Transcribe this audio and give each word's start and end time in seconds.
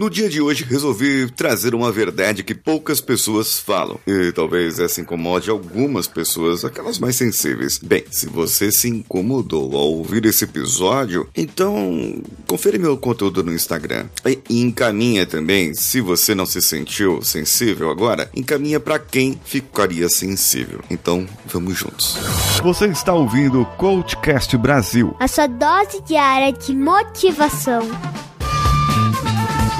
No 0.00 0.08
dia 0.08 0.30
de 0.30 0.40
hoje 0.40 0.64
resolvi 0.64 1.30
trazer 1.30 1.74
uma 1.74 1.92
verdade 1.92 2.42
que 2.42 2.54
poucas 2.54 3.02
pessoas 3.02 3.58
falam 3.58 4.00
e 4.06 4.32
talvez 4.32 4.78
essa 4.78 4.98
incomode 4.98 5.50
algumas 5.50 6.06
pessoas, 6.06 6.64
aquelas 6.64 6.98
mais 6.98 7.16
sensíveis. 7.16 7.78
Bem, 7.78 8.02
se 8.10 8.26
você 8.26 8.72
se 8.72 8.88
incomodou 8.88 9.76
ao 9.76 9.92
ouvir 9.92 10.24
esse 10.24 10.44
episódio, 10.44 11.28
então 11.36 12.22
confere 12.46 12.78
meu 12.78 12.96
conteúdo 12.96 13.44
no 13.44 13.52
Instagram 13.52 14.06
e 14.24 14.40
encaminha 14.48 15.26
também, 15.26 15.74
se 15.74 16.00
você 16.00 16.34
não 16.34 16.46
se 16.46 16.62
sentiu 16.62 17.20
sensível 17.20 17.90
agora, 17.90 18.30
encaminha 18.34 18.80
para 18.80 18.98
quem 18.98 19.38
ficaria 19.44 20.08
sensível. 20.08 20.80
Então, 20.88 21.26
vamos 21.44 21.76
juntos. 21.76 22.16
Você 22.62 22.86
está 22.86 23.12
ouvindo 23.12 23.60
o 23.60 23.66
Coachcast 23.66 24.56
Brasil. 24.56 25.14
A 25.20 25.28
sua 25.28 25.46
dose 25.46 26.00
diária 26.06 26.54
de 26.54 26.74
motivação. 26.74 27.86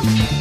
Thank 0.02 0.32
you. 0.32 0.39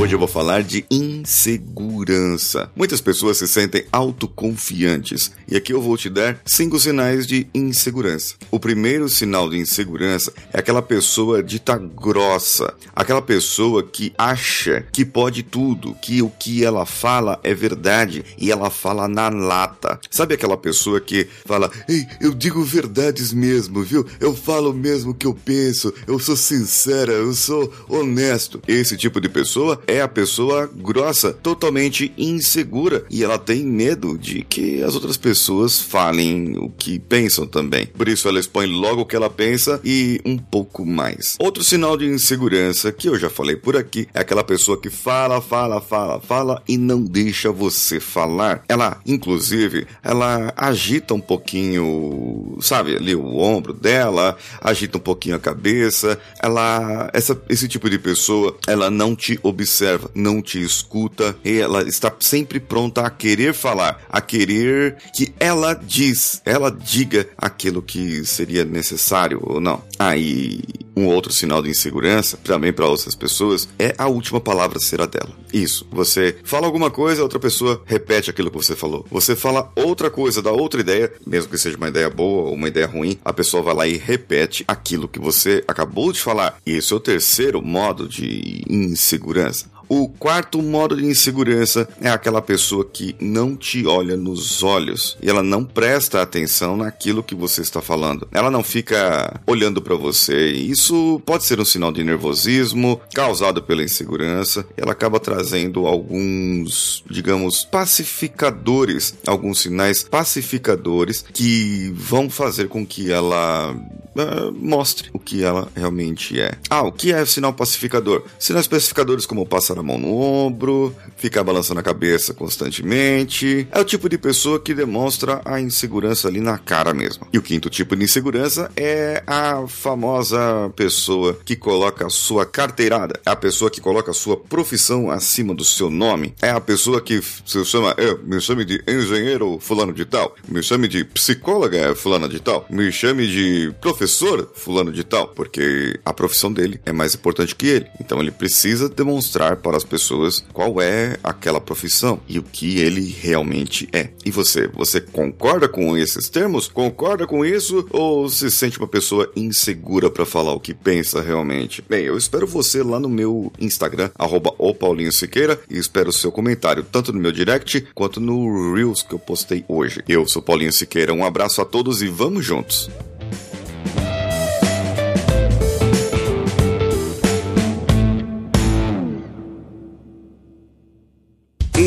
Hoje 0.00 0.14
eu 0.14 0.18
vou 0.18 0.26
falar 0.26 0.62
de 0.62 0.82
insegurança. 0.90 2.70
Muitas 2.74 3.02
pessoas 3.02 3.36
se 3.36 3.46
sentem 3.46 3.84
autoconfiantes 3.92 5.30
e 5.46 5.54
aqui 5.54 5.74
eu 5.74 5.82
vou 5.82 5.94
te 5.94 6.08
dar 6.08 6.40
cinco 6.46 6.80
sinais 6.80 7.26
de 7.26 7.46
insegurança. 7.52 8.34
O 8.50 8.58
primeiro 8.58 9.10
sinal 9.10 9.50
de 9.50 9.58
insegurança 9.58 10.32
é 10.54 10.58
aquela 10.58 10.80
pessoa 10.80 11.42
dita 11.42 11.76
grossa, 11.76 12.72
aquela 12.96 13.20
pessoa 13.20 13.82
que 13.82 14.14
acha 14.16 14.86
que 14.90 15.04
pode 15.04 15.42
tudo, 15.42 15.94
que 16.00 16.22
o 16.22 16.30
que 16.30 16.64
ela 16.64 16.86
fala 16.86 17.38
é 17.44 17.52
verdade 17.52 18.24
e 18.38 18.50
ela 18.50 18.70
fala 18.70 19.06
na 19.06 19.28
lata. 19.28 20.00
Sabe 20.10 20.32
aquela 20.32 20.56
pessoa 20.56 20.98
que 20.98 21.28
fala: 21.44 21.70
"Ei, 21.86 22.06
eu 22.22 22.32
digo 22.32 22.64
verdades 22.64 23.34
mesmo, 23.34 23.82
viu? 23.82 24.06
Eu 24.18 24.34
falo 24.34 24.72
mesmo 24.72 25.10
o 25.10 25.14
que 25.14 25.26
eu 25.26 25.34
penso, 25.34 25.92
eu 26.06 26.18
sou 26.18 26.36
sincera, 26.38 27.12
eu 27.12 27.34
sou 27.34 27.70
honesto". 27.86 28.62
Esse 28.66 28.96
tipo 28.96 29.20
de 29.20 29.28
pessoa 29.28 29.78
é 29.90 30.00
a 30.00 30.08
pessoa 30.08 30.70
grossa, 30.72 31.32
totalmente 31.32 32.12
insegura 32.16 33.04
e 33.10 33.24
ela 33.24 33.38
tem 33.38 33.64
medo 33.64 34.16
de 34.16 34.42
que 34.42 34.82
as 34.84 34.94
outras 34.94 35.16
pessoas 35.16 35.80
falem 35.80 36.56
o 36.58 36.70
que 36.70 37.00
pensam 37.00 37.44
também. 37.44 37.86
Por 37.86 38.06
isso 38.06 38.28
ela 38.28 38.38
expõe 38.38 38.66
logo 38.66 39.02
o 39.02 39.06
que 39.06 39.16
ela 39.16 39.28
pensa 39.28 39.80
e 39.84 40.20
um 40.24 40.38
pouco 40.38 40.86
mais. 40.86 41.36
Outro 41.40 41.64
sinal 41.64 41.96
de 41.96 42.06
insegurança 42.06 42.92
que 42.92 43.08
eu 43.08 43.18
já 43.18 43.28
falei 43.28 43.56
por 43.56 43.76
aqui 43.76 44.06
é 44.14 44.20
aquela 44.20 44.44
pessoa 44.44 44.80
que 44.80 44.88
fala, 44.88 45.40
fala, 45.40 45.80
fala, 45.80 46.20
fala 46.20 46.62
e 46.68 46.78
não 46.78 47.02
deixa 47.02 47.50
você 47.50 47.98
falar. 47.98 48.62
Ela, 48.68 49.00
inclusive, 49.04 49.88
ela 50.04 50.52
agita 50.56 51.14
um 51.14 51.20
pouquinho, 51.20 52.58
sabe, 52.60 52.94
ali 52.94 53.16
o 53.16 53.38
ombro 53.38 53.72
dela, 53.72 54.36
agita 54.60 54.98
um 54.98 55.00
pouquinho 55.00 55.34
a 55.34 55.40
cabeça. 55.40 56.16
Ela, 56.40 57.10
essa, 57.12 57.40
esse 57.48 57.66
tipo 57.66 57.90
de 57.90 57.98
pessoa, 57.98 58.56
ela 58.68 58.88
não 58.88 59.16
te 59.16 59.38
observa 59.42 59.79
observa, 59.80 60.10
não 60.14 60.42
te 60.42 60.62
escuta, 60.62 61.34
ela 61.42 61.82
está 61.82 62.12
sempre 62.20 62.60
pronta 62.60 63.02
a 63.02 63.10
querer 63.10 63.54
falar, 63.54 64.02
a 64.10 64.20
querer 64.20 64.96
que 65.14 65.32
ela 65.40 65.72
diz, 65.74 66.42
ela 66.44 66.70
diga 66.70 67.26
aquilo 67.36 67.80
que 67.80 68.24
seria 68.26 68.64
necessário 68.64 69.40
ou 69.42 69.60
não. 69.60 69.82
Aí, 69.98 70.60
um 70.96 71.06
outro 71.06 71.32
sinal 71.32 71.62
de 71.62 71.70
insegurança, 71.70 72.36
também 72.36 72.72
para 72.72 72.86
outras 72.86 73.14
pessoas, 73.14 73.68
é 73.78 73.94
a 73.96 74.06
última 74.06 74.40
palavra 74.40 74.78
ser 74.78 75.00
a 75.00 75.06
dela. 75.06 75.30
Isso, 75.52 75.86
você 75.90 76.36
fala 76.44 76.66
alguma 76.66 76.90
coisa, 76.90 77.22
outra 77.22 77.38
pessoa 77.38 77.82
repete 77.86 78.30
aquilo 78.30 78.50
que 78.50 78.56
você 78.56 78.76
falou. 78.76 79.06
Você 79.10 79.34
fala 79.34 79.72
outra 79.74 80.10
coisa, 80.10 80.42
dá 80.42 80.52
outra 80.52 80.80
ideia, 80.80 81.12
mesmo 81.26 81.50
que 81.50 81.58
seja 81.58 81.76
uma 81.76 81.88
ideia 81.88 82.10
boa 82.10 82.48
ou 82.48 82.54
uma 82.54 82.68
ideia 82.68 82.86
ruim, 82.86 83.18
a 83.24 83.32
pessoa 83.32 83.62
vai 83.62 83.74
lá 83.74 83.86
e 83.86 83.96
repete 83.96 84.64
aquilo 84.68 85.08
que 85.08 85.18
você 85.18 85.64
acabou 85.66 86.12
de 86.12 86.20
falar. 86.20 86.58
E 86.66 86.72
esse 86.72 86.92
é 86.92 86.96
o 86.96 87.00
terceiro 87.00 87.62
modo 87.62 88.08
de 88.08 88.62
insegurança. 88.68 89.79
O 89.92 90.08
quarto 90.08 90.62
modo 90.62 90.96
de 90.96 91.04
insegurança 91.04 91.88
é 92.00 92.08
aquela 92.08 92.40
pessoa 92.40 92.84
que 92.84 93.16
não 93.18 93.56
te 93.56 93.88
olha 93.88 94.16
nos 94.16 94.62
olhos 94.62 95.18
e 95.20 95.28
ela 95.28 95.42
não 95.42 95.64
presta 95.64 96.22
atenção 96.22 96.76
naquilo 96.76 97.24
que 97.24 97.34
você 97.34 97.60
está 97.60 97.82
falando. 97.82 98.28
Ela 98.30 98.52
não 98.52 98.62
fica 98.62 99.40
olhando 99.48 99.82
para 99.82 99.96
você. 99.96 100.52
Isso 100.52 101.20
pode 101.26 101.42
ser 101.42 101.58
um 101.58 101.64
sinal 101.64 101.90
de 101.90 102.04
nervosismo 102.04 103.00
causado 103.12 103.64
pela 103.64 103.82
insegurança. 103.82 104.64
Ela 104.76 104.92
acaba 104.92 105.18
trazendo 105.18 105.84
alguns, 105.88 107.02
digamos, 107.10 107.64
pacificadores, 107.64 109.16
alguns 109.26 109.58
sinais 109.58 110.04
pacificadores 110.04 111.24
que 111.34 111.92
vão 111.96 112.30
fazer 112.30 112.68
com 112.68 112.86
que 112.86 113.10
ela 113.10 113.74
uh, 114.16 114.52
mostre 114.52 115.10
o 115.12 115.18
que 115.18 115.42
ela 115.42 115.68
realmente 115.74 116.40
é. 116.40 116.52
Ah, 116.68 116.82
o 116.82 116.92
que 116.92 117.12
é 117.12 117.24
sinal 117.24 117.52
pacificador? 117.52 118.24
Sinais 118.38 118.66
pacificadores 118.66 119.26
como 119.26 119.46
passar 119.46 119.78
a 119.78 119.82
mão 119.82 119.98
no 119.98 120.16
ombro, 120.16 120.94
ficar 121.16 121.42
balançando 121.44 121.80
a 121.80 121.82
cabeça 121.82 122.34
constantemente. 122.34 123.68
É 123.70 123.80
o 123.80 123.84
tipo 123.84 124.08
de 124.08 124.18
pessoa 124.18 124.60
que 124.60 124.74
demonstra 124.74 125.40
a 125.44 125.60
insegurança 125.60 126.28
ali 126.28 126.40
na 126.40 126.58
cara 126.58 126.92
mesmo. 126.94 127.26
E 127.32 127.38
o 127.38 127.42
quinto 127.42 127.70
tipo 127.70 127.96
de 127.96 128.04
insegurança 128.04 128.70
é 128.76 129.22
a 129.26 129.66
famosa 129.66 130.70
pessoa 130.74 131.38
que 131.44 131.56
coloca 131.56 132.06
a 132.06 132.10
sua 132.10 132.46
carteirada. 132.46 133.20
É 133.24 133.30
a 133.30 133.36
pessoa 133.36 133.70
que 133.70 133.80
coloca 133.80 134.10
a 134.10 134.14
sua 134.14 134.36
profissão 134.36 135.10
acima 135.10 135.54
do 135.54 135.64
seu 135.64 135.90
nome. 135.90 136.34
É 136.40 136.50
a 136.50 136.60
pessoa 136.60 137.00
que 137.00 137.20
se 137.44 137.64
chama, 137.64 137.94
é, 137.96 138.14
me 138.24 138.40
chame 138.40 138.64
de 138.64 138.82
engenheiro 138.86 139.58
fulano 139.60 139.92
de 139.92 140.04
tal, 140.04 140.34
me 140.48 140.62
chame 140.62 140.88
de 140.88 141.04
psicóloga 141.04 141.94
fulana 141.94 142.28
de 142.28 142.40
tal, 142.40 142.66
me 142.70 142.90
chame 142.90 143.26
de 143.26 143.72
professor 144.00 144.50
fulano 144.54 144.90
de 144.90 145.04
tal, 145.04 145.28
porque 145.28 146.00
a 146.06 146.14
profissão 146.14 146.50
dele 146.50 146.80
é 146.86 146.92
mais 146.92 147.14
importante 147.14 147.54
que 147.54 147.66
ele. 147.66 147.86
Então 148.00 148.18
ele 148.18 148.30
precisa 148.30 148.88
demonstrar 148.88 149.56
para 149.56 149.76
as 149.76 149.84
pessoas 149.84 150.42
qual 150.54 150.80
é 150.80 151.18
aquela 151.22 151.60
profissão 151.60 152.18
e 152.26 152.38
o 152.38 152.42
que 152.42 152.78
ele 152.78 153.14
realmente 153.20 153.86
é. 153.92 154.08
E 154.24 154.30
você, 154.30 154.66
você 154.68 155.02
concorda 155.02 155.68
com 155.68 155.98
esses 155.98 156.30
termos? 156.30 156.66
Concorda 156.66 157.26
com 157.26 157.44
isso 157.44 157.86
ou 157.90 158.26
se 158.30 158.50
sente 158.50 158.78
uma 158.78 158.88
pessoa 158.88 159.30
insegura 159.36 160.10
para 160.10 160.24
falar 160.24 160.54
o 160.54 160.60
que 160.60 160.72
pensa 160.72 161.20
realmente? 161.20 161.84
Bem, 161.86 162.06
eu 162.06 162.16
espero 162.16 162.46
você 162.46 162.82
lá 162.82 162.98
no 162.98 163.08
meu 163.08 163.52
Instagram, 163.60 164.10
arroba 164.18 164.50
Paulinho 164.72 165.12
Siqueira, 165.12 165.60
e 165.68 165.76
espero 165.76 166.08
o 166.08 166.12
seu 166.12 166.32
comentário, 166.32 166.86
tanto 166.90 167.12
no 167.12 167.20
meu 167.20 167.32
direct 167.32 167.86
quanto 167.94 168.18
no 168.18 168.72
Reels 168.72 169.02
que 169.02 169.12
eu 169.12 169.18
postei 169.18 169.62
hoje. 169.68 170.02
Eu 170.08 170.26
sou 170.26 170.40
Paulinho 170.40 170.72
Siqueira, 170.72 171.12
um 171.12 171.22
abraço 171.22 171.60
a 171.60 171.66
todos 171.66 172.00
e 172.00 172.08
vamos 172.08 172.46
juntos! 172.46 172.88